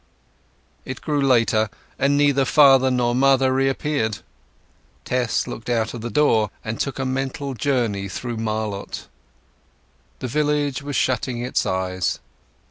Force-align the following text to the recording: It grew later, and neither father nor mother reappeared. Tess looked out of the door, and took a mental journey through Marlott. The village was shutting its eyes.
It 0.83 0.99
grew 1.01 1.21
later, 1.21 1.69
and 1.99 2.17
neither 2.17 2.43
father 2.43 2.89
nor 2.89 3.13
mother 3.13 3.53
reappeared. 3.53 4.17
Tess 5.05 5.45
looked 5.45 5.69
out 5.69 5.93
of 5.93 6.01
the 6.01 6.09
door, 6.09 6.49
and 6.65 6.79
took 6.79 6.97
a 6.97 7.05
mental 7.05 7.53
journey 7.53 8.09
through 8.09 8.37
Marlott. 8.37 9.07
The 10.17 10.27
village 10.27 10.81
was 10.81 10.95
shutting 10.95 11.43
its 11.43 11.67
eyes. 11.67 12.17